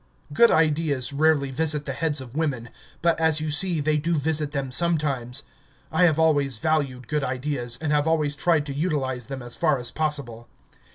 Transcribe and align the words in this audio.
Good 0.33 0.49
ideas 0.49 1.13
rarely 1.13 1.51
visit 1.51 1.85
the 1.85 1.93
heads 1.93 2.19
of 2.21 2.33
women, 2.33 2.71
but, 3.03 3.19
as 3.19 3.39
you 3.39 3.51
see, 3.51 3.79
they 3.79 3.97
do 3.97 4.15
visit 4.15 4.49
them 4.51 4.71
sometimes. 4.71 5.43
I 5.91 6.05
have 6.05 6.17
always 6.17 6.57
valued 6.57 7.07
good 7.07 7.23
ideas, 7.23 7.77
and 7.79 7.91
have 7.91 8.07
always 8.07 8.35
tried 8.35 8.65
to 8.65 8.73
utilise 8.75 9.27
them 9.27 9.43
as 9.43 9.55
far 9.55 9.77
as 9.77 9.91
possible. 9.91 10.47